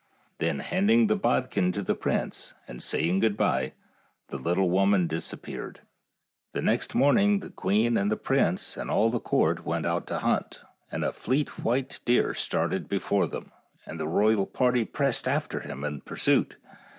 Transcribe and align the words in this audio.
Then 0.39 0.61
handing 0.61 1.05
the 1.05 1.15
bodkin 1.15 1.71
to 1.73 1.83
the 1.83 1.93
prince, 1.93 2.55
and 2.67 2.81
saying 2.81 3.19
good 3.19 3.37
by, 3.37 3.73
the 4.29 4.37
little 4.39 4.67
woman 4.67 5.05
dis 5.05 5.31
appeared. 5.31 5.81
The 6.53 6.61
next 6.63 6.95
morning 6.95 7.41
the 7.41 7.51
queen 7.51 7.97
and 7.99 8.11
the 8.11 8.17
prince 8.17 8.77
and 8.77 8.89
all 8.89 9.11
the 9.11 9.19
court 9.19 9.63
went 9.63 9.85
out 9.85 10.07
to 10.07 10.17
hunt, 10.17 10.61
and 10.91 11.05
a 11.05 11.11
fleet 11.13 11.59
white 11.63 11.99
deer 12.03 12.33
started 12.33 12.85
out 12.85 12.89
before 12.89 13.27
them, 13.27 13.51
and 13.85 13.99
the 13.99 14.07
royal 14.07 14.47
party 14.47 14.85
pressed 14.85 15.27
after 15.27 15.59
him 15.59 15.83
in 15.83 16.01
pursuit. 16.01 16.57